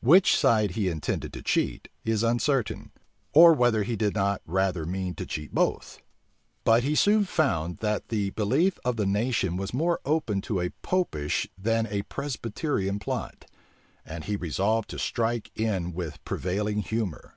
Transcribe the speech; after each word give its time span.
Which 0.00 0.36
side 0.38 0.70
he 0.76 0.88
intended 0.88 1.32
to 1.32 1.42
cheat, 1.42 1.88
is 2.04 2.22
uncertain; 2.22 2.92
or 3.32 3.52
whether 3.52 3.82
he 3.82 3.96
did 3.96 4.14
not 4.14 4.40
rather 4.46 4.86
mean 4.86 5.16
to 5.16 5.26
cheat 5.26 5.52
both: 5.52 6.00
but 6.62 6.84
he 6.84 6.94
soon 6.94 7.24
found, 7.24 7.78
that 7.78 8.06
the 8.08 8.30
belief 8.30 8.78
of 8.84 8.94
the 8.94 9.06
nation 9.06 9.56
was 9.56 9.74
more 9.74 9.98
open 10.04 10.40
to 10.42 10.60
a 10.60 10.70
Popish 10.82 11.48
than 11.58 11.88
a 11.90 12.02
Presbyterian 12.02 13.00
plot; 13.00 13.50
and 14.06 14.22
he 14.26 14.36
resolved 14.36 14.88
to 14.90 15.00
strike 15.00 15.50
in 15.56 15.92
with 15.92 16.12
the 16.12 16.20
prevailing 16.20 16.78
humor. 16.82 17.36